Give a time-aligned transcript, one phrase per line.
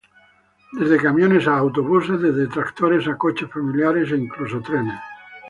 [0.77, 4.99] Desde camiones a autobuses, desde tractores a coches familiares e incluso trenes.